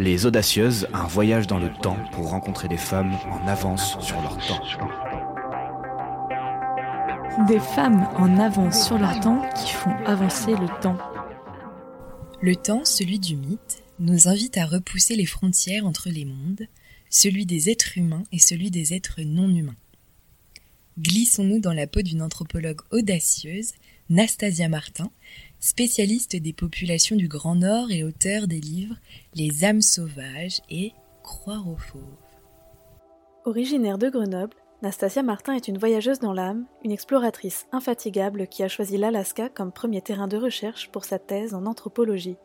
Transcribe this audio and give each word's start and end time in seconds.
Les 0.00 0.26
Audacieuses, 0.26 0.86
un 0.92 1.08
voyage 1.08 1.48
dans 1.48 1.58
le 1.58 1.72
temps 1.72 1.98
pour 2.12 2.30
rencontrer 2.30 2.68
des 2.68 2.76
femmes 2.76 3.18
en 3.32 3.44
avance 3.48 3.98
sur 3.98 4.22
leur 4.22 4.38
temps. 4.46 4.62
Des 7.48 7.58
femmes 7.58 8.08
en 8.16 8.38
avance 8.38 8.86
sur 8.86 8.96
leur 8.96 9.18
temps 9.18 9.42
qui 9.56 9.72
font 9.72 9.96
avancer 10.06 10.52
le 10.52 10.68
temps. 10.80 10.98
Le 12.40 12.54
temps, 12.54 12.84
celui 12.84 13.18
du 13.18 13.34
mythe, 13.34 13.82
nous 13.98 14.28
invite 14.28 14.56
à 14.56 14.66
repousser 14.66 15.16
les 15.16 15.26
frontières 15.26 15.84
entre 15.84 16.10
les 16.10 16.24
mondes, 16.24 16.68
celui 17.10 17.44
des 17.44 17.68
êtres 17.68 17.98
humains 17.98 18.22
et 18.30 18.38
celui 18.38 18.70
des 18.70 18.94
êtres 18.94 19.22
non 19.22 19.48
humains. 19.48 19.74
Glissons-nous 21.00 21.58
dans 21.58 21.72
la 21.72 21.88
peau 21.88 22.02
d'une 22.02 22.22
anthropologue 22.22 22.82
audacieuse, 22.92 23.72
Nastasia 24.10 24.70
Martin, 24.70 25.10
spécialiste 25.60 26.34
des 26.34 26.54
populations 26.54 27.14
du 27.14 27.28
Grand 27.28 27.56
Nord 27.56 27.90
et 27.90 28.04
auteur 28.04 28.46
des 28.46 28.58
livres 28.58 28.96
Les 29.34 29.66
âmes 29.66 29.82
sauvages 29.82 30.62
et 30.70 30.94
Croire 31.22 31.68
aux 31.68 31.76
fauves. 31.76 32.00
Originaire 33.44 33.98
de 33.98 34.08
Grenoble, 34.08 34.56
Nastasia 34.80 35.22
Martin 35.22 35.52
est 35.52 35.68
une 35.68 35.76
voyageuse 35.76 36.20
dans 36.20 36.32
l'âme, 36.32 36.64
une 36.84 36.90
exploratrice 36.90 37.66
infatigable 37.70 38.46
qui 38.46 38.62
a 38.62 38.68
choisi 38.68 38.96
l'Alaska 38.96 39.50
comme 39.50 39.72
premier 39.72 40.00
terrain 40.00 40.26
de 40.26 40.38
recherche 40.38 40.88
pour 40.88 41.04
sa 41.04 41.18
thèse 41.18 41.52
en 41.52 41.66
anthropologie. 41.66 42.38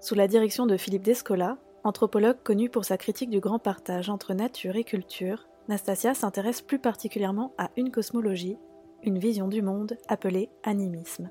Sous 0.00 0.14
la 0.14 0.26
direction 0.26 0.64
de 0.64 0.78
Philippe 0.78 1.02
Descola, 1.02 1.58
anthropologue 1.84 2.42
connu 2.42 2.70
pour 2.70 2.86
sa 2.86 2.96
critique 2.96 3.28
du 3.28 3.40
grand 3.40 3.58
partage 3.58 4.08
entre 4.08 4.32
nature 4.32 4.76
et 4.76 4.84
culture, 4.84 5.48
Nastasia 5.68 6.14
s'intéresse 6.14 6.62
plus 6.62 6.78
particulièrement 6.78 7.52
à 7.58 7.70
une 7.76 7.90
cosmologie, 7.90 8.56
une 9.02 9.18
vision 9.18 9.48
du 9.48 9.62
monde 9.62 9.96
appelée 10.08 10.50
animisme. 10.62 11.30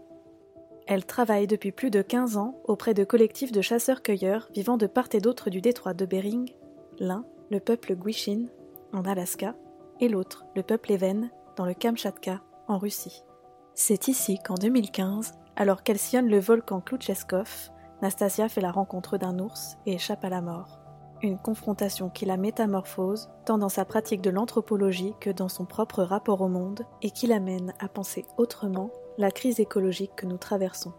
Elle 0.88 1.06
travaille 1.06 1.46
depuis 1.46 1.72
plus 1.72 1.92
de 1.92 2.02
15 2.02 2.38
ans 2.38 2.56
auprès 2.64 2.94
de 2.94 3.04
collectifs 3.04 3.52
de 3.52 3.62
chasseurs-cueilleurs 3.62 4.50
vivant 4.56 4.78
de 4.78 4.88
part 4.88 5.10
et 5.14 5.20
d'autre 5.20 5.50
du 5.50 5.62
détroit 5.62 5.94
de 5.94 6.06
Bering, 6.06 6.52
l'un, 7.00 7.26
le 7.52 7.60
peuple 7.60 7.96
Gwishin, 7.96 8.46
en 8.92 9.04
Alaska, 9.04 9.56
et 10.00 10.10
l'autre, 10.10 10.46
le 10.56 10.64
peuple 10.64 10.92
Even, 10.92 11.30
dans 11.56 11.66
le 11.66 11.74
Kamchatka, 11.74 12.42
en 12.68 12.78
Russie. 12.78 13.24
C'est 13.76 14.08
ici 14.08 14.40
qu'en 14.44 14.56
2015, 14.56 15.34
alors 15.56 15.84
qu'elle 15.84 16.00
sillonne 16.00 16.30
le 16.30 16.40
volcan 16.40 16.82
Kloucheskov, 16.82 17.70
Nastasia 18.02 18.50
fait 18.50 18.62
la 18.62 18.72
rencontre 18.72 19.18
d'un 19.18 19.38
ours 19.40 19.78
et 19.86 19.94
échappe 19.94 20.24
à 20.24 20.30
la 20.30 20.42
mort. 20.42 20.79
Une 21.22 21.38
confrontation 21.38 22.10
qui 22.10 22.26
la 22.26 22.38
métamorphose, 22.38 23.30
tant 23.46 23.58
dans 23.58 23.68
sa 23.68 23.84
pratique 23.84 24.22
de 24.22 24.30
l'anthropologie 24.30 25.14
que 25.20 25.30
dans 25.30 25.50
son 25.50 25.66
propre 25.66 26.02
rapport 26.04 26.40
au 26.40 26.48
monde, 26.48 26.86
et 27.02 27.12
qui 27.12 27.28
l'amène 27.28 27.74
à 27.80 27.90
penser 27.90 28.26
autrement 28.38 28.90
la 29.18 29.30
crise 29.30 29.60
écologique 29.60 30.16
que 30.16 30.26
nous 30.26 30.38
traversons. 30.38 30.94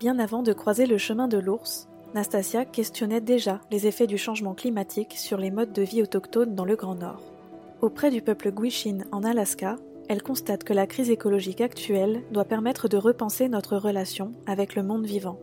Bien 0.00 0.18
avant 0.18 0.42
de 0.42 0.54
croiser 0.54 0.86
le 0.86 0.96
chemin 0.96 1.28
de 1.28 1.36
l'ours, 1.36 1.88
Nastasia 2.14 2.64
questionnait 2.64 3.20
déjà 3.20 3.60
les 3.70 3.86
effets 3.86 4.06
du 4.06 4.16
changement 4.16 4.54
climatique 4.54 5.12
sur 5.12 5.36
les 5.36 5.50
modes 5.50 5.72
de 5.72 5.82
vie 5.82 6.02
autochtones 6.02 6.54
dans 6.54 6.64
le 6.64 6.76
Grand 6.76 6.94
Nord. 6.94 7.20
Auprès 7.82 8.10
du 8.10 8.22
peuple 8.22 8.50
Gwishin 8.50 9.00
en 9.12 9.24
Alaska, 9.24 9.76
elle 10.08 10.22
constate 10.22 10.64
que 10.64 10.72
la 10.72 10.86
crise 10.86 11.10
écologique 11.10 11.60
actuelle 11.60 12.22
doit 12.30 12.46
permettre 12.46 12.88
de 12.88 12.96
repenser 12.96 13.48
notre 13.48 13.76
relation 13.76 14.32
avec 14.46 14.74
le 14.74 14.82
monde 14.82 15.04
vivant. 15.04 15.38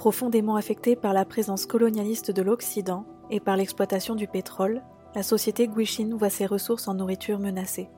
Profondément 0.00 0.56
affectée 0.56 0.96
par 0.96 1.12
la 1.12 1.24
présence 1.24 1.66
colonialiste 1.66 2.32
de 2.32 2.42
l'Occident 2.42 3.04
et 3.30 3.38
par 3.38 3.56
l'exploitation 3.56 4.16
du 4.16 4.26
pétrole, 4.26 4.82
la 5.14 5.22
société 5.22 5.68
Gwishin 5.68 6.16
voit 6.16 6.30
ses 6.30 6.46
ressources 6.46 6.88
en 6.88 6.94
nourriture 6.94 7.38
menacées 7.38 7.88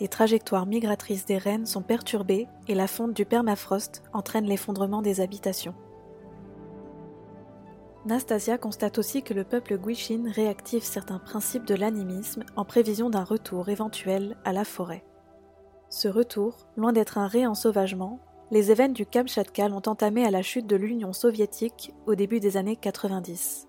les 0.00 0.08
trajectoires 0.08 0.66
migratrices 0.66 1.26
des 1.26 1.38
rennes 1.38 1.66
sont 1.66 1.82
perturbées 1.82 2.46
et 2.68 2.74
la 2.74 2.86
fonte 2.86 3.14
du 3.14 3.24
permafrost 3.24 4.02
entraîne 4.12 4.46
l'effondrement 4.46 5.02
des 5.02 5.20
habitations. 5.20 5.74
Nastasia 8.06 8.58
constate 8.58 8.98
aussi 8.98 9.22
que 9.22 9.34
le 9.34 9.44
peuple 9.44 9.76
Gwishin 9.76 10.30
réactive 10.32 10.84
certains 10.84 11.18
principes 11.18 11.66
de 11.66 11.74
l'animisme 11.74 12.44
en 12.56 12.64
prévision 12.64 13.10
d'un 13.10 13.24
retour 13.24 13.68
éventuel 13.68 14.36
à 14.44 14.52
la 14.52 14.64
forêt. 14.64 15.04
Ce 15.90 16.08
retour, 16.08 16.68
loin 16.76 16.92
d'être 16.92 17.18
un 17.18 17.26
réensauvagement, 17.26 18.20
les 18.50 18.70
événements 18.70 18.94
du 18.94 19.06
Kamchatka 19.06 19.68
l'ont 19.68 19.82
entamé 19.86 20.24
à 20.24 20.30
la 20.30 20.42
chute 20.42 20.66
de 20.66 20.76
l'Union 20.76 21.12
soviétique 21.12 21.92
au 22.06 22.14
début 22.14 22.40
des 22.40 22.56
années 22.56 22.76
90. 22.76 23.68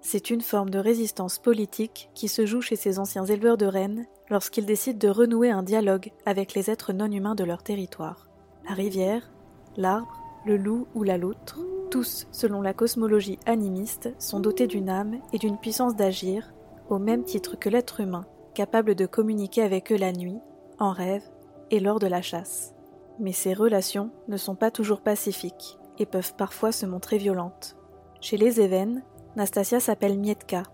C'est 0.00 0.30
une 0.30 0.40
forme 0.40 0.70
de 0.70 0.78
résistance 0.78 1.38
politique 1.38 2.10
qui 2.14 2.28
se 2.28 2.46
joue 2.46 2.60
chez 2.60 2.76
ces 2.76 2.98
anciens 2.98 3.24
éleveurs 3.24 3.56
de 3.56 3.66
rennes 3.66 4.06
lorsqu'ils 4.30 4.66
décident 4.66 4.98
de 4.98 5.12
renouer 5.12 5.50
un 5.50 5.62
dialogue 5.62 6.12
avec 6.26 6.54
les 6.54 6.70
êtres 6.70 6.92
non 6.92 7.10
humains 7.10 7.34
de 7.34 7.44
leur 7.44 7.62
territoire. 7.62 8.28
La 8.68 8.74
rivière, 8.74 9.30
l'arbre, 9.76 10.22
le 10.44 10.56
loup 10.56 10.86
ou 10.94 11.02
la 11.02 11.18
loutre, 11.18 11.60
tous, 11.90 12.26
selon 12.32 12.62
la 12.62 12.72
cosmologie 12.72 13.38
animiste, 13.46 14.10
sont 14.18 14.40
dotés 14.40 14.66
d'une 14.66 14.88
âme 14.88 15.18
et 15.32 15.38
d'une 15.38 15.58
puissance 15.58 15.96
d'agir, 15.96 16.52
au 16.88 16.98
même 16.98 17.24
titre 17.24 17.56
que 17.56 17.68
l'être 17.68 18.00
humain, 18.00 18.26
capable 18.54 18.94
de 18.94 19.06
communiquer 19.06 19.62
avec 19.62 19.92
eux 19.92 19.98
la 19.98 20.12
nuit, 20.12 20.38
en 20.78 20.92
rêve 20.92 21.24
et 21.70 21.80
lors 21.80 21.98
de 21.98 22.06
la 22.06 22.22
chasse. 22.22 22.75
Mais 23.18 23.32
ces 23.32 23.54
relations 23.54 24.10
ne 24.28 24.36
sont 24.36 24.54
pas 24.54 24.70
toujours 24.70 25.00
pacifiques 25.00 25.78
et 25.98 26.06
peuvent 26.06 26.34
parfois 26.36 26.72
se 26.72 26.86
montrer 26.86 27.18
violentes. 27.18 27.76
Chez 28.20 28.36
les 28.36 28.60
Évennes, 28.60 29.02
Nastasia 29.36 29.80
s'appelle 29.80 30.18
Mietka, 30.18 30.64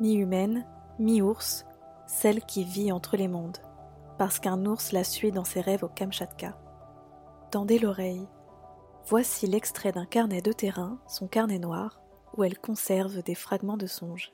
mi-humaine, 0.00 0.66
mi-ours, 0.98 1.64
celle 2.06 2.42
qui 2.44 2.64
vit 2.64 2.92
entre 2.92 3.16
les 3.16 3.28
mondes, 3.28 3.58
parce 4.18 4.38
qu'un 4.38 4.66
ours 4.66 4.92
la 4.92 5.04
suit 5.04 5.32
dans 5.32 5.44
ses 5.44 5.60
rêves 5.60 5.84
au 5.84 5.88
Kamchatka. 5.88 6.58
Tendez 7.50 7.78
l'oreille. 7.78 8.26
Voici 9.06 9.46
l'extrait 9.46 9.92
d'un 9.92 10.06
carnet 10.06 10.42
de 10.42 10.52
terrain, 10.52 11.00
son 11.08 11.26
carnet 11.26 11.58
noir, 11.58 12.00
où 12.36 12.44
elle 12.44 12.58
conserve 12.58 13.22
des 13.22 13.34
fragments 13.34 13.76
de 13.76 13.86
songes. 13.86 14.32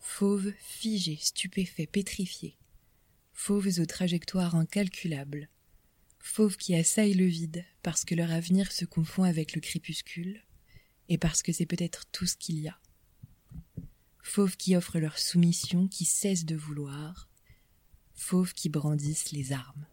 Fauves, 0.00 0.52
figés, 0.58 1.18
stupéfaits, 1.20 1.90
pétrifiés. 1.90 2.58
Fauves 3.32 3.80
aux 3.80 3.86
trajectoires 3.86 4.56
incalculables. 4.56 5.48
Fauves 6.24 6.56
qui 6.56 6.76
assaillent 6.76 7.14
le 7.14 7.26
vide 7.26 7.64
parce 7.82 8.04
que 8.04 8.14
leur 8.14 8.30
avenir 8.30 8.70
se 8.70 8.84
confond 8.84 9.24
avec 9.24 9.54
le 9.54 9.60
crépuscule 9.60 10.40
et 11.08 11.18
parce 11.18 11.42
que 11.42 11.52
c'est 11.52 11.66
peut-être 11.66 12.06
tout 12.12 12.26
ce 12.26 12.36
qu'il 12.36 12.60
y 12.60 12.68
a. 12.68 12.78
Fauves 14.22 14.56
qui 14.56 14.76
offrent 14.76 15.00
leur 15.00 15.18
soumission, 15.18 15.88
qui 15.88 16.04
cessent 16.04 16.44
de 16.44 16.54
vouloir, 16.54 17.28
fauves 18.14 18.52
qui 18.52 18.68
brandissent 18.68 19.32
les 19.32 19.52
armes. 19.52 19.84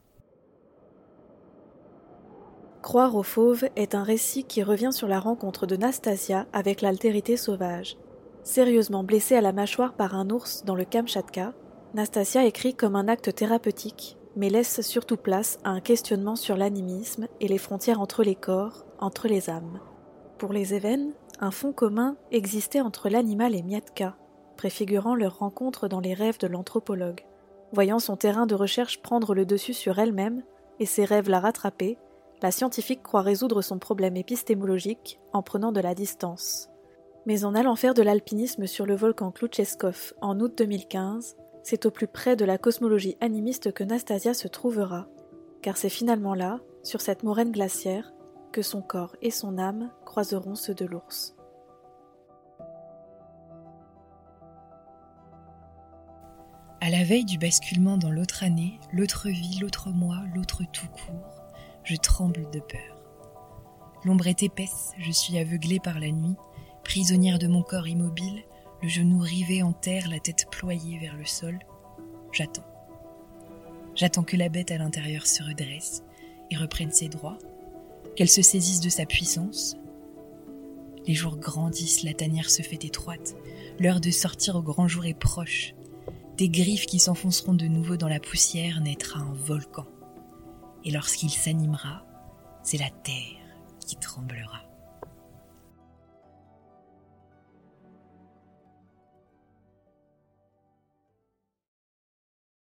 Croire 2.84 3.16
aux 3.16 3.24
fauves 3.24 3.68
est 3.76 3.96
un 3.96 4.04
récit 4.04 4.44
qui 4.44 4.62
revient 4.62 4.94
sur 4.94 5.08
la 5.08 5.20
rencontre 5.20 5.66
de 5.66 5.76
Nastasia 5.76 6.48
avec 6.54 6.82
l'altérité 6.82 7.38
sauvage. 7.38 7.98
Sérieusement 8.44 9.04
blessée 9.04 9.36
à 9.36 9.42
la 9.42 9.52
mâchoire 9.52 9.96
par 9.96 10.14
un 10.14 10.30
ours 10.30 10.64
dans 10.64 10.76
le 10.76 10.86
Kamchatka, 10.86 11.54
Nastasia 11.96 12.46
écrit 12.46 12.76
comme 12.76 12.96
un 12.96 13.08
acte 13.08 13.34
thérapeutique, 13.34 14.19
mais 14.36 14.50
laisse 14.50 14.82
surtout 14.82 15.18
place 15.18 15.60
à 15.64 15.70
un 15.70 15.82
questionnement 15.82 16.36
sur 16.36 16.58
l'animisme 16.58 17.28
et 17.40 17.48
les 17.48 17.58
frontières 17.58 18.02
entre 18.02 18.24
les 18.24 18.36
corps, 18.36 18.86
entre 19.00 19.28
les 19.28 19.50
âmes. 19.50 19.80
Pour 20.38 20.54
les 20.54 20.74
Évennes, 20.74 21.14
un 21.40 21.52
fond 21.52 21.72
commun 21.72 22.16
existait 22.32 22.82
entre 22.82 23.10
l'animal 23.10 23.56
et 23.56 23.62
Mietka, 23.62 24.16
préfigurant 24.58 25.16
leur 25.16 25.40
rencontre 25.40 25.88
dans 25.88 26.00
les 26.00 26.14
rêves 26.14 26.40
de 26.40 26.48
l'anthropologue. 26.48 27.26
Voyant 27.72 28.00
son 28.00 28.18
terrain 28.18 28.46
de 28.46 28.56
recherche 28.56 29.02
prendre 29.02 29.34
le 29.34 29.46
dessus 29.46 29.74
sur 29.74 30.00
elle-même 30.00 30.44
et 30.80 30.86
ses 30.86 31.06
rêves 31.06 31.30
la 31.30 31.40
rattraper, 31.40 31.98
la 32.42 32.52
scientifique 32.52 33.04
croit 33.04 33.22
résoudre 33.22 33.62
son 33.62 33.80
problème 33.80 34.18
épistémologique 34.18 35.20
en 35.34 35.42
prenant 35.42 35.72
de 35.72 35.82
la 35.82 35.94
distance. 35.94 36.70
Mais 37.26 37.44
en 37.44 37.54
allant 37.54 37.76
faire 37.76 37.94
de 37.94 38.02
l'alpinisme 38.02 38.66
sur 38.66 38.86
le 38.86 38.96
volcan 38.96 39.32
Kloucheskov 39.32 40.14
en 40.22 40.40
août 40.40 40.54
2015, 40.58 41.36
c'est 41.64 41.86
au 41.86 41.92
plus 41.92 42.08
près 42.08 42.36
de 42.36 42.46
la 42.46 42.58
cosmologie 42.58 43.18
animiste 43.22 43.72
que 43.72 43.84
Nastasia 43.84 44.34
se 44.34 44.48
trouvera, 44.48 45.08
car 45.62 45.78
c'est 45.78 45.90
finalement 45.90 46.34
là, 46.34 46.60
sur 46.84 47.02
cette 47.02 47.24
moraine 47.24 47.52
glaciaire, 47.52 48.14
que 48.52 48.62
son 48.62 48.82
corps 48.82 49.16
et 49.22 49.32
son 49.32 49.58
âme 49.58 49.92
croiseront 50.06 50.56
ceux 50.56 50.74
de 50.74 50.86
l'ours. 50.86 51.36
À 56.82 56.90
la 56.90 57.04
veille 57.04 57.26
du 57.26 57.38
basculement 57.38 57.98
dans 57.98 58.10
l'autre 58.10 58.44
année, 58.44 58.80
l'autre 58.94 59.28
vie, 59.28 59.60
l'autre 59.60 59.90
moi, 59.90 60.16
l'autre 60.34 60.64
tout 60.72 60.88
court, 60.88 61.44
je 61.84 61.96
tremble 61.98 62.50
de 62.52 62.60
peur. 62.60 63.04
L'ombre 64.06 64.28
est 64.28 64.44
épaisse, 64.44 64.94
je 64.98 65.12
suis 65.12 65.38
aveuglée 65.38 65.80
par 65.80 66.00
la 66.00 66.10
nuit, 66.10 66.38
prisonnière 66.84 67.38
de 67.38 67.48
mon 67.48 67.64
corps 67.64 67.88
immobile, 67.88 68.44
le 68.82 68.88
genou 68.90 69.20
rivé 69.20 69.62
en 69.62 69.74
terre, 69.74 70.10
la 70.10 70.20
tête 70.20 70.48
ployée 70.52 70.98
vers 71.00 71.16
le 71.16 71.26
sol. 71.26 71.60
J'attends. 72.32 72.66
J'attends 73.96 74.24
que 74.24 74.38
la 74.38 74.50
bête 74.50 74.72
à 74.72 74.78
l'intérieur 74.78 75.28
se 75.28 75.44
redresse 75.44 76.04
et 76.52 76.56
reprenne 76.56 76.92
ses 76.92 77.10
droits, 77.10 77.38
qu'elle 78.16 78.30
se 78.30 78.42
saisisse 78.42 78.80
de 78.80 78.90
sa 78.90 79.06
puissance. 79.06 79.76
Les 81.06 81.14
jours 81.14 81.38
grandissent, 81.38 82.04
la 82.04 82.14
tanière 82.14 82.50
se 82.50 82.62
fait 82.62 82.86
étroite, 82.86 83.36
l'heure 83.80 84.00
de 84.00 84.12
sortir 84.12 84.56
au 84.56 84.62
grand 84.62 84.88
jour 84.88 85.06
est 85.06 85.18
proche. 85.18 85.74
Des 86.38 86.50
griffes 86.50 86.86
qui 86.86 87.00
s'enfonceront 87.00 87.54
de 87.54 87.68
nouveau 87.68 87.98
dans 87.98 88.08
la 88.08 88.20
poussière 88.20 88.80
naîtra 88.80 89.20
un 89.20 89.34
volcan. 89.34 89.86
Et 90.86 90.92
lorsqu'il 90.92 91.30
s'animera, 91.30 92.06
c'est 92.64 92.78
la 92.78 92.90
terre 92.90 93.58
qui 93.86 93.98
tremblera. 93.98 94.62